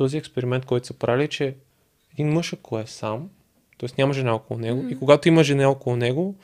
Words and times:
този 0.00 0.16
експеримент, 0.18 0.66
който 0.66 0.86
са 0.86 0.94
правили, 0.94 1.28
че 1.28 1.54
един 2.12 2.32
мъж, 2.32 2.52
ако 2.52 2.78
е 2.78 2.86
сам, 2.86 3.30
т.е. 3.78 3.88
няма 3.98 4.14
жена 4.14 4.34
около 4.34 4.60
него, 4.60 4.82
mm-hmm. 4.82 4.92
и 4.92 4.98
когато 4.98 5.28
има 5.28 5.44
жена 5.44 5.68
около 5.68 5.96
него, 5.96 6.34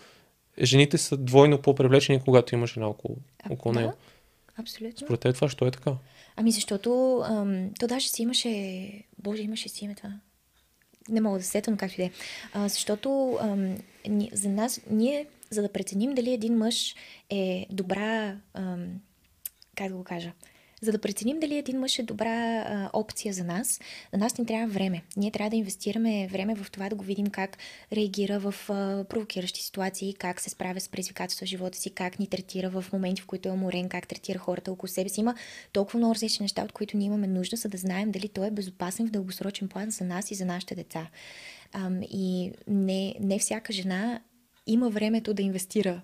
жените 0.63 0.99
са 0.99 1.17
двойно 1.17 1.63
по-привлечени, 1.63 2.21
когато 2.21 2.55
има 2.55 2.67
жена 2.67 2.89
около, 2.89 3.17
около 3.51 3.75
да, 3.75 3.81
него. 3.81 3.93
Абсолютно. 4.57 5.07
Според 5.07 5.21
теб 5.21 5.35
това, 5.35 5.49
що 5.49 5.67
е 5.67 5.71
така? 5.71 5.93
Ами 6.37 6.53
защото 6.53 7.21
ам, 7.25 7.71
то 7.81 7.87
даже 7.87 8.09
си 8.09 8.23
имаше... 8.23 8.93
Боже, 9.19 9.43
имаше 9.43 9.69
си 9.69 9.85
име 9.85 9.95
това. 9.95 10.13
Не 11.09 11.21
мога 11.21 11.39
да 11.39 11.45
се 11.45 11.51
сетя, 11.51 11.71
но 11.71 11.77
както 11.77 11.95
и 11.95 12.05
да 12.05 12.05
е. 12.05 12.11
А, 12.53 12.69
Защото 12.69 13.39
ам, 13.41 13.77
ни, 14.09 14.31
за 14.33 14.49
нас, 14.49 14.81
ние, 14.91 15.27
за 15.51 15.63
да 15.63 15.73
преценим 15.73 16.15
дали 16.15 16.33
един 16.33 16.59
мъж 16.59 16.95
е 17.31 17.67
добра... 17.71 18.37
Ам, 18.55 19.01
как 19.77 19.89
да 19.89 19.95
го 19.95 20.05
кажа? 20.05 20.33
За 20.87 20.93
да 20.93 20.99
преценим 20.99 21.41
дали 21.41 21.59
един 21.59 21.79
мъж 21.81 21.99
е 21.99 22.03
добра 22.03 22.61
а, 22.61 22.91
опция 22.93 23.35
за 23.35 23.45
нас, 23.45 23.81
на 24.13 24.19
нас 24.19 24.39
ни 24.39 24.47
трябва 24.47 24.67
време. 24.67 25.03
Ние 25.17 25.31
трябва 25.31 25.51
да 25.51 25.57
инвестираме 25.57 26.29
време 26.33 26.55
в 26.55 26.71
това 26.71 26.89
да 26.89 26.97
го 26.97 27.05
видим 27.05 27.27
как 27.27 27.59
реагира 27.93 28.39
в 28.39 28.55
а, 28.69 29.05
провокиращи 29.05 29.63
ситуации, 29.63 30.15
как 30.15 30.41
се 30.41 30.51
справя 30.51 30.81
с 30.81 30.89
предизвикателства 30.89 31.47
в 31.47 31.49
живота 31.49 31.79
си, 31.79 31.91
как 31.91 32.19
ни 32.19 32.27
третира 32.27 32.71
в 32.71 32.85
моменти, 32.93 33.23
в 33.23 33.27
които 33.27 33.49
е 33.49 33.53
уморен, 33.53 33.89
как 33.89 34.09
третира 34.09 34.39
хората 34.39 34.73
около 34.73 34.89
себе 34.89 35.09
си. 35.09 35.21
Има 35.21 35.35
толкова 35.73 35.99
много 35.99 36.15
различни 36.15 36.45
неща, 36.45 36.65
от 36.65 36.73
които 36.73 36.97
ние 36.97 37.07
имаме 37.07 37.27
нужда, 37.27 37.57
за 37.57 37.69
да 37.69 37.79
знаем 37.79 38.11
дали 38.11 38.29
той 38.29 38.47
е 38.47 38.51
безопасен 38.51 39.09
в 39.09 39.11
дългосрочен 39.11 39.69
план 39.69 39.91
за 39.91 40.05
нас 40.05 40.31
и 40.31 40.35
за 40.35 40.45
нашите 40.45 40.75
деца. 40.75 41.07
Ам, 41.73 42.01
и 42.03 42.53
не, 42.69 43.15
не 43.21 43.39
всяка 43.39 43.73
жена 43.73 44.21
има 44.67 44.91
времето 44.91 45.35
да 45.35 45.43
инвестира 45.43 46.03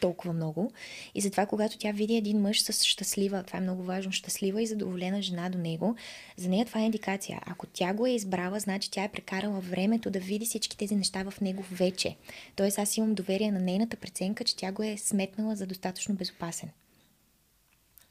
толкова 0.00 0.32
много. 0.32 0.72
И 1.14 1.20
затова, 1.20 1.46
когато 1.46 1.78
тя 1.78 1.92
види 1.92 2.16
един 2.16 2.40
мъж 2.40 2.62
с 2.62 2.84
щастлива, 2.84 3.42
това 3.42 3.58
е 3.58 3.62
много 3.62 3.82
важно, 3.82 4.12
щастлива 4.12 4.62
и 4.62 4.66
задоволена 4.66 5.22
жена 5.22 5.48
до 5.50 5.58
него, 5.58 5.96
за 6.36 6.48
нея 6.48 6.66
това 6.66 6.80
е 6.80 6.84
индикация. 6.84 7.40
Ако 7.46 7.66
тя 7.66 7.94
го 7.94 8.06
е 8.06 8.10
избрала, 8.10 8.60
значи 8.60 8.90
тя 8.90 9.04
е 9.04 9.12
прекарала 9.12 9.60
времето 9.60 10.10
да 10.10 10.18
види 10.18 10.46
всички 10.46 10.76
тези 10.76 10.96
неща 10.96 11.30
в 11.30 11.40
него 11.40 11.64
вече. 11.70 12.16
Тоест 12.56 12.78
аз 12.78 12.96
имам 12.96 13.14
доверие 13.14 13.50
на 13.50 13.60
нейната 13.60 13.96
преценка, 13.96 14.44
че 14.44 14.56
тя 14.56 14.72
го 14.72 14.82
е 14.82 14.96
сметнала 14.96 15.56
за 15.56 15.66
достатъчно 15.66 16.14
безопасен. 16.14 16.70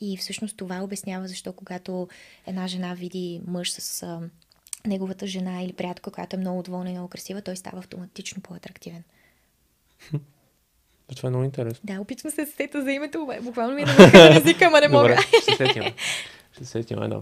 И 0.02 0.18
всъщност 0.18 0.58
това 0.58 0.84
обяснява 0.84 1.28
защо 1.28 1.54
когато 1.54 2.08
една 2.48 2.68
жена 2.68 2.94
види 2.94 3.42
мъж 3.48 3.72
с 3.72 4.20
неговата 4.86 5.28
жена 5.28 5.64
или 5.64 5.74
приятелка, 5.74 6.12
която 6.12 6.36
е 6.36 6.40
много 6.40 6.64
доволна 6.64 6.90
и 6.90 6.94
много 6.94 7.08
красива, 7.08 7.42
той 7.42 7.56
става 7.56 7.80
автоматично 7.80 8.42
по-атрактивен. 8.42 9.04
Това 11.16 11.28
е 11.28 11.30
много 11.30 11.46
интересно. 11.46 11.80
Да, 11.84 12.02
опитвам 12.02 12.32
се 12.32 12.42
да 12.42 12.48
се 12.48 12.56
сета 12.56 12.84
за 12.84 12.92
името, 12.92 13.26
бе. 13.26 13.40
буквално 13.42 13.76
ми 13.76 13.82
е 13.82 13.86
на 13.86 14.36
езика, 14.38 14.66
ама 14.66 14.82
не 14.82 14.88
мога. 14.88 15.10
Добре, 15.10 15.22
ще 15.22 15.42
се 15.42 15.58
сетим. 15.58 15.84
Ще 16.52 16.66
се 16.66 16.72
сетим, 16.72 16.98
да. 17.00 17.22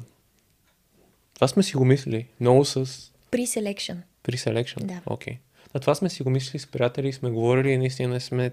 Това 1.33 1.47
сме 1.47 1.63
си 1.63 1.77
го 1.77 1.85
мислили. 1.85 2.25
Много 2.39 2.65
с 2.65 2.85
Pre-selection. 3.31 3.97
pre-selection. 4.23 4.83
Да. 4.83 5.01
Окей. 5.05 5.37
А 5.73 5.79
това 5.79 5.95
сме 5.95 6.09
си 6.09 6.23
го 6.23 6.29
мислили 6.29 6.59
с 6.59 6.67
приятели 6.67 7.13
сме 7.13 7.29
говорили 7.29 7.69
и 7.69 7.77
наистина 7.77 8.21
сме, 8.21 8.51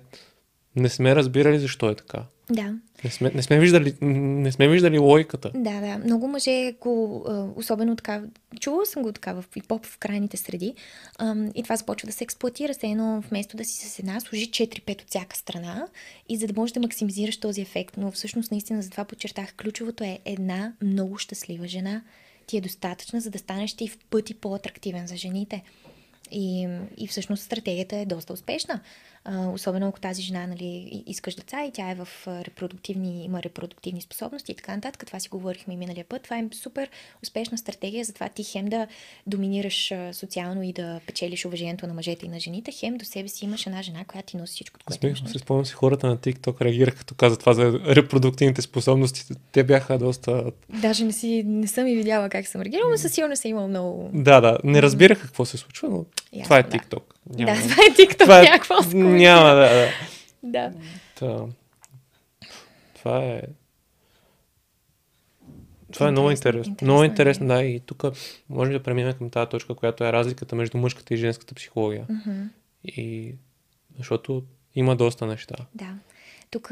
не 0.77 0.89
сме 0.89 1.17
разбирали 1.17 1.59
защо 1.59 1.91
е 1.91 1.95
така. 1.95 2.23
Да, 2.51 2.75
Не 3.05 3.11
сме, 3.11 3.31
не 3.35 3.43
сме, 3.43 3.59
виждали, 3.59 3.95
не 4.01 4.53
сме 4.53 4.69
виждали 4.69 4.99
логиката. 4.99 5.51
да, 5.55 5.81
да. 5.81 5.99
Много 6.05 6.29
мъже, 6.29 6.73
го, 6.81 7.25
особено 7.57 7.97
така, 7.97 8.23
чувала 8.61 8.87
съм 8.87 9.03
го 9.03 9.13
така 9.13 9.33
в 9.33 9.45
хип-хоп 9.55 9.87
в 9.87 9.99
крайните 9.99 10.37
среди, 10.37 10.75
и 11.55 11.63
това 11.63 11.77
започва 11.77 12.07
да 12.07 12.13
се 12.13 12.25
експлуатира, 12.25 12.75
се 12.75 12.87
едно 12.87 13.23
вместо 13.29 13.57
да 13.57 13.65
си 13.65 13.89
с 13.89 13.99
една, 13.99 14.21
служи 14.21 14.51
4-5 14.51 15.03
от 15.03 15.09
всяка 15.09 15.37
страна 15.37 15.87
и 16.29 16.37
за 16.37 16.47
да 16.47 16.61
можеш 16.61 16.73
да 16.73 16.81
максимизираш 16.81 17.37
този 17.37 17.61
ефект. 17.61 17.97
Но 17.97 18.11
всъщност 18.11 18.51
наистина 18.51 18.83
за 18.83 18.91
това 18.91 19.05
подчертах, 19.05 19.55
ключовото 19.55 20.05
е 20.05 20.19
една 20.25 20.73
много 20.83 21.19
щастлива 21.19 21.67
жена. 21.67 22.03
Ти 22.47 22.57
е 22.57 22.61
достатъчна, 22.61 23.21
за 23.21 23.31
да 23.31 23.39
станеш 23.39 23.75
ти 23.75 23.89
в 23.89 23.99
пъти 24.11 24.35
по-атрактивен 24.35 25.07
за 25.07 25.17
жените. 25.17 25.63
И, 26.31 26.69
и 26.97 27.09
всъщност 27.09 27.43
стратегията 27.43 27.97
е 27.97 28.07
доста 28.07 28.33
успешна. 28.33 28.81
Особено 29.53 29.89
ако 29.89 30.01
тази 30.01 30.23
жена 30.23 30.47
нали, 30.47 31.03
искаш 31.07 31.35
деца 31.35 31.65
и 31.65 31.71
тя 31.73 31.91
е 31.91 31.95
в 31.95 32.09
репродуктивни, 32.27 33.25
има 33.25 33.43
репродуктивни 33.43 34.01
способности 34.01 34.53
и 34.53 34.55
така 34.55 34.75
нататък. 34.75 35.07
Това 35.07 35.21
си 35.21 35.29
говорихме 35.29 35.75
и 35.75 35.77
миналия 35.77 36.05
път. 36.05 36.23
Това 36.23 36.39
е 36.39 36.45
супер 36.53 36.89
успешна 37.23 37.59
стратегия, 37.59 38.05
затова 38.05 38.29
ти 38.29 38.45
хем 38.45 38.67
да 38.67 38.87
доминираш 39.27 39.93
социално 40.13 40.63
и 40.63 40.73
да 40.73 41.01
печелиш 41.07 41.45
уважението 41.45 41.87
на 41.87 41.95
мъжете 41.95 42.27
и 42.27 42.29
на 42.29 42.41
жените, 42.41 42.73
хем 42.73 42.97
до 42.97 43.05
себе 43.05 43.29
си 43.29 43.45
имаш 43.45 43.67
една 43.67 43.83
жена, 43.83 44.05
която 44.05 44.27
ти 44.27 44.37
носи 44.37 44.53
всичко, 44.53 44.81
което 44.85 45.07
имаш 45.07 45.19
Смех, 45.19 45.33
се 45.33 45.39
спомням 45.39 45.67
си, 45.67 45.73
хората 45.73 46.07
на 46.07 46.17
TikTok 46.17 46.61
реагираха, 46.61 46.99
като 46.99 47.15
каза 47.15 47.37
това 47.37 47.53
за 47.53 47.81
репродуктивните 47.87 48.63
способности. 48.63 49.35
Те 49.53 49.65
бяха 49.65 49.99
доста... 49.99 50.45
Даже 50.69 51.05
не, 51.05 51.13
си, 51.13 51.43
не 51.47 51.67
съм 51.67 51.87
и 51.87 51.97
видяла 51.97 52.29
как 52.29 52.47
съм 52.47 52.61
реагирала, 52.61 52.91
но 52.91 52.99
със 52.99 53.13
сигурност 53.13 53.43
съм 53.43 53.51
имала 53.51 53.69
много... 53.69 54.11
Да, 54.13 54.41
да, 54.41 54.59
не 54.65 54.83
разбираха 54.83 55.23
какво 55.23 55.45
се 55.45 55.57
случва, 55.57 55.89
но 55.89 56.05
Ясно, 56.33 56.45
това 56.45 56.59
е 56.59 56.63
да. 56.63 56.69
TikTok. 56.69 57.03
Да, 57.27 57.55
това 57.55 57.85
е 57.85 57.91
TikTok, 57.91 58.19
това 58.19 58.41
е-. 58.41 58.45
Няма, 59.17 59.49
да, 59.49 59.69
да. 59.75 59.89
Да. 60.43 60.73
Та, 61.15 61.47
това 62.95 63.19
е... 63.25 63.43
Това 65.93 66.09
е 66.09 66.11
много 66.11 66.31
Интересно, 66.31 66.77
Много 66.83 67.03
е. 67.03 67.07
интересно, 67.07 67.47
да. 67.47 67.63
И 67.63 67.81
тук 67.81 68.05
може 68.49 68.73
да 68.73 68.83
преминем 68.83 69.13
към 69.13 69.31
тази 69.31 69.49
точка, 69.51 69.75
която 69.75 70.05
е 70.05 70.13
разликата 70.13 70.57
между 70.57 70.79
мъжката 70.79 71.15
и 71.15 71.17
женската 71.17 71.55
психология. 71.55 72.07
Мгм. 72.09 72.43
И 72.85 73.35
защото 73.99 74.43
има 74.75 74.97
доста 74.97 75.27
неща. 75.27 75.55
Да. 75.75 75.95
Тук, 76.51 76.71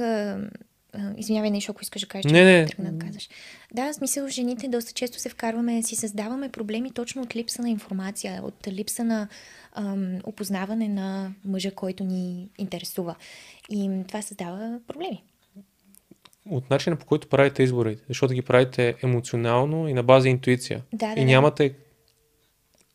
извинявай, 1.17 1.51
нещо, 1.51 1.73
ако 1.73 1.83
искаш 1.83 2.03
да 2.03 2.09
кажеш, 2.09 2.33
Не, 2.33 2.39
че 2.39 2.45
не. 2.45 2.67
тръгна 2.67 2.93
да 2.93 3.07
казваш. 3.07 3.29
Да, 3.75 3.93
в 3.93 3.95
смисъл, 3.95 4.29
жените 4.29 4.69
доста 4.69 4.93
често 4.93 5.19
се 5.19 5.29
вкарваме, 5.29 5.83
си 5.83 5.97
създаваме 5.97 6.49
проблеми 6.49 6.91
точно 6.91 7.23
от 7.23 7.37
липса 7.37 7.63
на 7.63 7.71
информация, 7.71 8.41
от 8.43 8.69
липса 8.69 9.05
на 9.05 9.29
ам, 9.73 10.19
опознаване 10.25 10.89
на 10.89 11.33
мъжа, 11.45 11.71
който 11.71 12.05
ни 12.05 12.49
интересува. 12.59 13.15
И 13.71 13.91
това 14.09 14.23
създава 14.23 14.81
проблеми. 14.87 15.23
От 16.51 16.71
начина 16.71 16.97
по 16.97 17.07
който 17.07 17.29
правите 17.29 17.63
изборите, 17.63 18.03
защото 18.09 18.35
ги 18.35 18.43
правите 18.43 18.95
емоционално 19.03 19.89
и 19.89 19.93
на 19.93 20.03
база 20.03 20.29
интуиция. 20.29 20.83
Да, 20.93 21.15
да, 21.15 21.21
и 21.21 21.25
нямате 21.25 21.75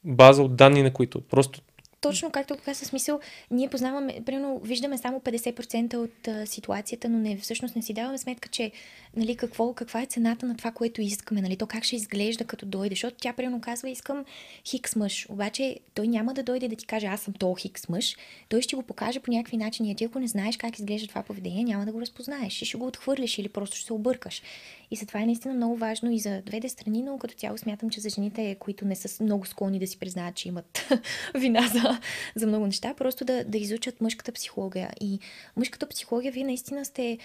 база 0.04 0.44
от 0.44 0.56
данни, 0.56 0.84
на 0.84 0.94
които 0.94 1.22
просто 1.22 1.62
Точно 2.02 2.32
както 2.32 2.56
го 2.56 2.62
каза, 2.66 2.86
смисъл, 2.86 3.20
ние 3.52 3.70
познаваме, 3.70 4.22
примерно, 4.26 4.60
виждаме 4.60 4.98
само 4.98 5.20
50% 5.20 5.96
от 5.96 6.28
а, 6.28 6.46
ситуацията, 6.46 7.10
но 7.10 7.18
не, 7.18 7.38
всъщност 7.38 7.76
не 7.76 7.82
си 7.82 7.94
даваме 7.94 8.18
сметка, 8.18 8.50
че 8.50 8.72
нали, 9.16 9.36
какво, 9.36 9.74
каква 9.74 10.02
е 10.02 10.06
цената 10.06 10.46
на 10.46 10.58
това, 10.58 10.72
което 10.72 11.02
искаме, 11.02 11.42
нали, 11.42 11.56
то 11.58 11.68
как 11.68 11.84
ще 11.84 11.96
изглежда 11.96 12.46
като 12.46 12.66
дойде, 12.66 12.96
защото 12.96 13.18
тя 13.22 13.34
примерно 13.34 13.62
казва, 13.62 13.90
искам 13.90 14.26
хикс 14.66 14.96
мъж, 14.96 15.28
обаче 15.30 15.80
той 15.94 16.08
няма 16.08 16.34
да 16.34 16.44
дойде 16.44 16.68
да 16.68 16.76
ти 16.76 16.86
каже, 16.86 17.08
аз 17.08 17.22
съм 17.22 17.34
то 17.34 17.56
хикс 17.56 17.90
мъж, 17.90 18.16
той 18.50 18.62
ще 18.62 18.76
го 18.76 18.84
покаже 18.84 19.20
по 19.20 19.32
някакви 19.32 19.58
начини, 19.58 19.92
а 19.92 19.96
ти 19.96 20.04
ако 20.04 20.20
не 20.20 20.28
знаеш 20.28 20.58
как 20.58 20.80
изглежда 20.80 21.08
това 21.08 21.24
поведение, 21.24 21.64
няма 21.64 21.86
да 21.86 21.92
го 21.92 22.02
разпознаеш. 22.02 22.62
И 22.62 22.66
ще 22.66 22.78
го 22.78 22.88
отхвърлиш 22.88 23.38
или 23.38 23.50
просто 23.50 23.76
ще 23.76 23.86
се 23.86 23.94
объркаш. 23.94 24.42
И 24.92 24.96
затова 24.96 25.22
е 25.22 25.26
наистина 25.26 25.54
много 25.54 25.78
важно 25.78 26.12
и 26.12 26.20
за 26.20 26.42
двете 26.42 26.70
страни, 26.70 27.02
но 27.02 27.18
като 27.18 27.34
цяло 27.34 27.58
смятам, 27.58 27.90
че 27.90 28.00
за 28.00 28.10
жените, 28.10 28.56
които 28.60 28.86
не 28.86 28.96
са 28.96 29.24
много 29.24 29.46
склонни 29.46 29.80
да 29.80 29.88
си 29.88 30.00
признаят, 30.00 30.36
че 30.36 30.48
имат 30.48 30.90
вина 31.36 31.68
за, 31.68 31.97
за 32.36 32.48
много 32.48 32.66
неща, 32.66 32.94
просто 32.94 33.26
да, 33.26 33.44
да 33.44 33.58
изучат 33.58 34.02
мъжката 34.02 34.32
психология. 34.32 34.90
И 35.02 35.20
мъжката 35.58 35.90
психология, 35.90 36.32
вие 36.32 36.44
наистина 36.44 36.86
сте 36.86 37.18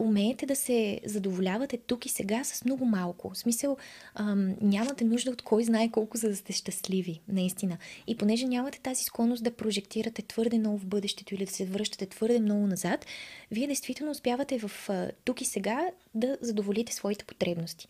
умеете 0.00 0.46
да 0.46 0.56
се 0.56 1.00
задоволявате 1.04 1.76
тук 1.76 2.06
и 2.06 2.08
сега 2.08 2.44
с 2.44 2.64
много 2.64 2.84
малко. 2.84 3.30
В 3.30 3.38
смисъл, 3.38 3.76
ам, 4.14 4.56
нямате 4.60 5.04
нужда 5.04 5.30
от 5.30 5.42
кой 5.42 5.64
знае 5.64 5.88
колко, 5.88 6.16
за 6.16 6.28
да 6.28 6.36
сте 6.36 6.52
щастливи, 6.52 7.20
наистина. 7.28 7.78
И 8.06 8.16
понеже 8.16 8.46
нямате 8.46 8.80
тази 8.80 9.04
склонност 9.04 9.44
да 9.44 9.56
прожектирате 9.56 10.22
твърде 10.22 10.58
много 10.58 10.78
в 10.78 10.86
бъдещето 10.86 11.34
или 11.34 11.44
да 11.44 11.52
се 11.52 11.66
връщате 11.66 12.06
твърде 12.06 12.40
много 12.40 12.66
назад, 12.66 13.06
вие 13.50 13.66
действително 13.66 14.12
успявате 14.12 14.58
в 14.58 14.70
а, 14.88 15.10
тук 15.24 15.40
и 15.40 15.44
сега 15.44 15.86
да 16.14 16.38
задоволите 16.40 16.94
своите 16.94 17.24
потребности. 17.24 17.88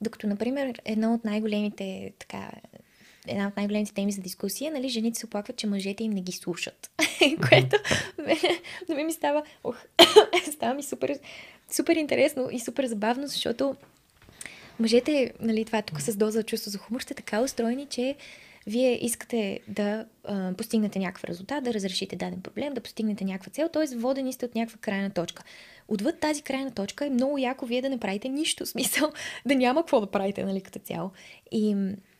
Докато, 0.00 0.26
например, 0.26 0.80
едно 0.84 1.14
от 1.14 1.24
най-големите 1.24 2.12
така, 2.18 2.50
една 3.28 3.48
от 3.48 3.56
най-големите 3.56 3.94
теми 3.94 4.12
за 4.12 4.20
дискусия, 4.20 4.72
нали, 4.72 4.88
жените 4.88 5.18
се 5.18 5.26
оплакват, 5.26 5.56
че 5.56 5.66
мъжете 5.66 6.04
им 6.04 6.12
не 6.12 6.20
ги 6.20 6.32
слушат. 6.32 6.90
Което 7.48 7.76
на 8.88 8.94
мен 8.94 9.06
ми 9.06 9.12
става, 9.12 9.42
ох, 9.64 9.76
става 10.52 10.74
ми 10.74 10.82
супер, 10.82 11.18
супер 11.70 11.96
интересно 11.96 12.48
и 12.52 12.60
супер 12.60 12.86
забавно, 12.86 13.26
защото 13.26 13.76
мъжете, 14.80 15.32
нали, 15.40 15.64
това 15.64 15.82
тук 15.82 16.00
с 16.00 16.16
доза 16.16 16.42
чувство 16.42 16.70
за 16.70 16.78
хумор, 16.78 17.00
сте 17.00 17.14
така 17.14 17.40
устроени, 17.40 17.86
че 17.86 18.16
вие 18.66 19.04
искате 19.04 19.60
да 19.68 20.06
а, 20.24 20.54
постигнете 20.54 20.98
някакъв 20.98 21.24
резултат, 21.24 21.64
да 21.64 21.74
разрешите 21.74 22.16
даден 22.16 22.40
проблем, 22.40 22.74
да 22.74 22.80
постигнете 22.80 23.24
някаква 23.24 23.50
цел, 23.50 23.68
т.е. 23.68 23.96
водени 23.96 24.32
сте 24.32 24.44
от 24.44 24.54
някаква 24.54 24.78
крайна 24.80 25.10
точка. 25.10 25.42
Отвъд 25.88 26.20
тази 26.20 26.42
крайна 26.42 26.70
точка 26.70 27.06
е 27.06 27.10
много 27.10 27.38
яко 27.38 27.66
вие 27.66 27.82
да 27.82 27.90
не 27.90 27.98
правите 27.98 28.28
нищо, 28.28 28.66
смисъл 28.66 29.12
да 29.46 29.54
няма 29.54 29.80
какво 29.80 30.00
да 30.00 30.10
правите, 30.10 30.44
нали, 30.44 30.60
като 30.60 30.78
цяло. 30.78 31.10
И 31.50 31.76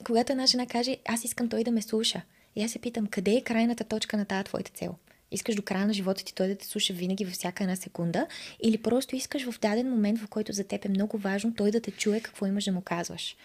когато 0.06 0.33
една 0.33 0.47
жена 0.47 0.67
каже, 0.67 0.97
аз 1.09 1.25
искам 1.25 1.49
той 1.49 1.65
да 1.65 1.71
ме 1.71 1.83
слуша, 1.83 2.23
и 2.56 2.65
аз 2.65 2.71
се 2.71 2.79
питам, 2.79 3.06
къде 3.06 3.31
е 3.31 3.41
крайната 3.41 3.85
точка 3.85 4.17
на 4.17 4.25
тази 4.25 4.45
твоята 4.45 4.71
цел? 4.71 4.95
Искаш 5.31 5.55
до 5.55 5.62
края 5.62 5.87
на 5.87 5.93
живота 5.93 6.25
ти 6.25 6.35
той 6.35 6.49
да 6.49 6.56
те 6.56 6.67
слуша 6.67 6.93
винаги 6.93 7.25
във 7.25 7.35
всяка 7.35 7.65
една 7.65 7.77
секунда 7.77 8.27
или 8.62 8.79
просто 8.79 9.17
искаш 9.17 9.50
в 9.50 9.61
даден 9.61 9.91
момент, 9.91 10.19
в 10.19 10.29
който 10.29 10.53
за 10.53 10.65
теб 10.65 10.85
е 10.85 10.88
много 10.88 11.19
важно 11.19 11.55
той 11.55 11.71
да 11.71 11.81
те 11.81 11.91
чуе 11.91 12.21
какво 12.21 12.47
имаш 12.47 12.65
да 12.65 12.73
му 12.73 12.81
казваш. 12.81 13.37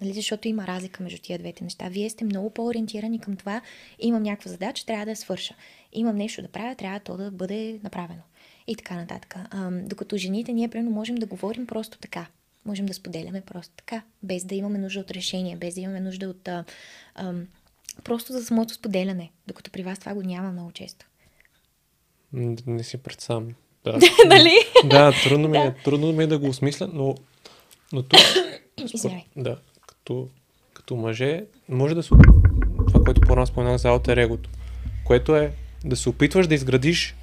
Нали, 0.00 0.12
защото 0.12 0.48
има 0.48 0.66
разлика 0.66 1.02
между 1.02 1.18
тия 1.22 1.38
двете 1.38 1.64
неща. 1.64 1.88
Вие 1.88 2.10
сте 2.10 2.24
много 2.24 2.50
по-ориентирани 2.50 3.18
към 3.18 3.36
това. 3.36 3.60
Имам 3.98 4.22
някаква 4.22 4.50
задача, 4.50 4.86
трябва 4.86 5.04
да 5.04 5.10
я 5.10 5.16
свърша. 5.16 5.54
Имам 5.92 6.16
нещо 6.16 6.42
да 6.42 6.48
правя, 6.48 6.74
трябва 6.74 7.00
то 7.00 7.16
да 7.16 7.30
бъде 7.30 7.80
направено. 7.82 8.22
И 8.66 8.76
така 8.76 8.94
нататък. 8.94 9.34
А, 9.50 9.70
докато 9.70 10.16
жените, 10.16 10.52
ние 10.52 10.68
примерно 10.68 10.90
можем 10.90 11.14
да 11.14 11.26
говорим 11.26 11.66
просто 11.66 11.98
така. 11.98 12.26
Можем 12.66 12.86
да 12.86 12.94
споделяме 12.94 13.40
просто 13.40 13.72
така, 13.76 14.02
без 14.22 14.44
да 14.44 14.54
имаме 14.54 14.78
нужда 14.78 15.00
от 15.00 15.10
решение, 15.10 15.56
без 15.56 15.74
да 15.74 15.80
имаме 15.80 16.00
нужда 16.00 16.28
от 16.28 16.48
а, 16.48 16.64
а, 17.14 17.34
просто 18.04 18.32
за 18.32 18.44
самото 18.44 18.74
споделяне. 18.74 19.30
Докато 19.46 19.70
при 19.70 19.82
вас 19.82 19.98
това 19.98 20.14
го 20.14 20.22
няма 20.22 20.52
много 20.52 20.72
често. 20.72 21.06
Не 22.66 22.82
си 22.82 22.98
представям. 22.98 23.54
Да, 23.84 23.98
нали? 24.26 24.56
да 24.84 25.12
трудно, 25.24 25.48
ми 25.48 25.58
е, 25.58 25.74
трудно 25.84 26.12
ми 26.12 26.24
е 26.24 26.26
да 26.26 26.38
го 26.38 26.48
осмисля, 26.48 26.90
но, 26.92 27.14
но 27.92 28.02
тук, 28.02 28.20
Извинявай. 28.94 29.24
да, 29.36 29.58
като, 30.04 30.28
като 30.74 30.96
мъже, 30.96 31.44
може 31.68 31.94
да 31.94 32.02
се... 32.02 32.08
Това, 32.86 33.00
което 33.04 33.20
по-рано 33.20 33.46
споменах 33.46 33.76
за 33.76 33.88
алтер 33.88 34.16
егото, 34.16 34.50
което 35.04 35.36
е 35.36 35.52
да 35.84 35.96
се 35.96 36.08
опитваш 36.08 36.46
да 36.46 36.54
изградиш 36.54 37.16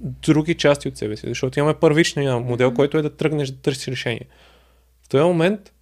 други 0.00 0.54
части 0.54 0.88
от 0.88 0.96
себе 0.96 1.16
си, 1.16 1.28
защото 1.28 1.58
имаме 1.58 1.74
първичния 1.74 2.38
модел, 2.38 2.74
който 2.74 2.98
е 2.98 3.02
да 3.02 3.16
тръгнеш 3.16 3.50
да 3.50 3.56
търсиш 3.56 3.88
решение. 3.88 4.26
В 5.02 5.08
този 5.08 5.24
момент 5.24 5.72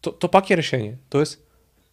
то, 0.00 0.12
то 0.12 0.28
пак 0.28 0.50
е 0.50 0.56
решение. 0.56 0.96
Тоест, 1.10 1.40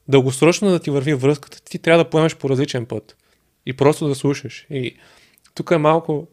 дългосрочно 0.08 0.70
да 0.70 0.80
ти 0.80 0.92
върви 0.92 1.14
връзката, 1.14 1.62
ти 1.64 1.80
трябва 1.80 2.04
да 2.04 2.10
поемеш 2.10 2.36
по 2.36 2.50
различен 2.50 2.86
път. 2.86 3.18
И 3.66 3.74
просто 3.74 4.08
да 4.08 4.16
слушаш. 4.16 4.68
И 4.70 4.96
тук 5.56 5.72
е 5.72 5.78
малко 5.78 6.28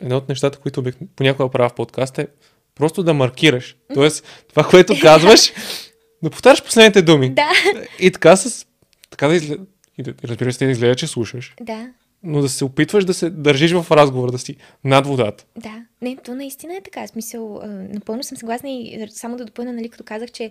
едно 0.00 0.16
от 0.16 0.28
нещата, 0.28 0.58
които 0.58 0.80
обик... 0.80 0.96
понякога 1.16 1.50
правя 1.50 1.68
в 1.68 1.74
подкаста 1.74 2.22
е 2.22 2.26
просто 2.74 3.02
да 3.02 3.14
маркираш. 3.14 3.76
Тоест, 3.94 4.24
това, 4.48 4.64
което 4.64 4.94
казваш, 5.02 5.52
да 6.22 6.30
повтаряш 6.30 6.62
последните 6.64 7.02
думи. 7.02 7.34
Да, 7.34 7.50
И 8.00 8.10
така 8.10 8.36
с... 8.36 8.66
Така 9.10 9.28
да 9.28 9.34
изгледа... 9.34 9.64
Разбира 10.24 10.52
се, 10.52 10.64
да 10.64 10.70
изгледа, 10.70 10.94
че 10.94 11.06
слушаш. 11.06 11.54
да, 11.60 11.88
Но 12.22 12.40
да 12.40 12.48
се 12.48 12.64
опитваш 12.64 13.04
да 13.04 13.14
се 13.14 13.30
държиш 13.30 13.72
в 13.72 13.86
разговора, 13.90 14.32
да 14.32 14.38
си 14.38 14.56
над 14.84 15.06
водата. 15.06 15.44
да. 15.56 15.84
Не, 16.02 16.16
то 16.16 16.34
наистина 16.34 16.76
е 16.76 16.80
така. 16.80 17.06
Смисъл, 17.06 17.60
напълно 17.66 18.22
съм 18.22 18.36
съгласна 18.38 18.70
и 18.70 19.06
само 19.10 19.36
да 19.36 19.44
допълня, 19.44 19.72
нали, 19.72 19.88
като 19.88 20.04
казах, 20.04 20.30
че 20.30 20.50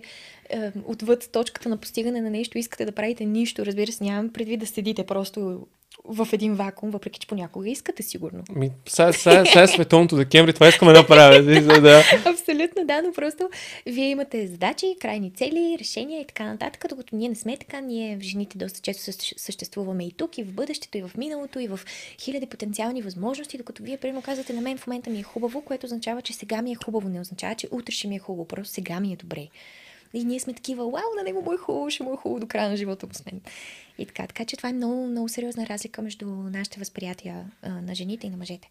отвъд 0.84 1.28
точката 1.32 1.68
на 1.68 1.76
постигане 1.76 2.20
на 2.20 2.30
нещо 2.30 2.58
искате 2.58 2.84
да 2.84 2.92
правите 2.92 3.24
нищо. 3.24 3.66
Разбира 3.66 3.92
се, 3.92 4.04
нямам 4.04 4.32
предвид 4.32 4.60
да 4.60 4.66
седите 4.66 5.04
просто 5.04 5.66
в 6.04 6.28
един 6.32 6.54
вакуум, 6.54 6.90
въпреки 6.90 7.20
че 7.20 7.26
понякога 7.26 7.68
искате 7.68 8.02
сигурно. 8.02 8.42
Ми, 8.54 8.70
сега, 8.88 9.12
сега, 9.12 9.44
сега 9.44 9.62
е 9.62 9.66
световното 9.66 10.16
декември, 10.16 10.52
това 10.52 10.68
искаме 10.68 10.92
да 10.92 11.06
правим. 11.06 11.66
Да. 11.82 12.02
Абсолютно, 12.26 12.86
да, 12.86 13.02
но 13.02 13.12
просто 13.12 13.50
вие 13.86 14.10
имате 14.10 14.46
задачи, 14.46 14.96
крайни 15.00 15.30
цели, 15.30 15.76
решения 15.80 16.20
и 16.20 16.26
така 16.26 16.44
нататък, 16.44 16.86
докато 16.88 17.16
ние 17.16 17.28
не 17.28 17.34
сме 17.34 17.56
така, 17.56 17.80
ние 17.80 18.18
жените 18.22 18.58
доста 18.58 18.80
често 18.80 19.02
съще- 19.02 19.34
съществуваме 19.36 20.04
и 20.04 20.12
тук, 20.12 20.38
и 20.38 20.42
в 20.42 20.52
бъдещето, 20.52 20.98
и 20.98 21.02
в 21.02 21.10
миналото, 21.16 21.58
и 21.58 21.68
в 21.68 21.80
хиляди 22.20 22.46
потенциални 22.46 23.02
възможности, 23.02 23.58
докато 23.58 23.82
вие, 23.82 23.96
примерно, 23.96 24.22
казвате 24.22 24.52
на 24.52 24.60
мен 24.60 24.78
в 24.78 24.86
момента 24.86 25.10
ми 25.10 25.18
е 25.18 25.22
хубаво, 25.22 25.60
което 25.60 25.86
означава, 25.86 26.22
че 26.22 26.32
сега 26.32 26.62
ми 26.62 26.72
е 26.72 26.74
хубаво, 26.84 27.08
не 27.08 27.20
означава, 27.20 27.54
че 27.54 27.68
утре 27.70 27.92
ще 27.92 28.08
ми 28.08 28.16
е 28.16 28.18
хубаво, 28.18 28.44
просто 28.48 28.74
сега 28.74 29.00
ми 29.00 29.12
е 29.12 29.16
добре. 29.16 29.48
И 30.14 30.24
ние 30.24 30.40
сме 30.40 30.52
такива, 30.52 30.84
вау, 30.84 31.16
на 31.16 31.22
него 31.22 31.42
му 31.42 31.52
е 31.52 31.56
хубаво, 31.56 31.90
ще 31.90 32.02
му 32.02 32.14
е 32.14 32.16
хубаво 32.16 32.40
до 32.40 32.46
края 32.46 32.70
на 32.70 32.76
живота 32.76 33.06
му 33.06 33.14
с 33.14 33.26
мен. 33.26 33.40
И 33.98 34.06
така, 34.06 34.26
така 34.26 34.44
че 34.44 34.56
това 34.56 34.68
е 34.68 34.72
много, 34.72 35.06
много 35.06 35.28
сериозна 35.28 35.66
разлика 35.66 36.02
между 36.02 36.26
нашите 36.26 36.78
възприятия 36.78 37.50
а, 37.62 37.68
на 37.68 37.94
жените 37.94 38.26
и 38.26 38.30
на 38.30 38.36
мъжете. 38.36 38.70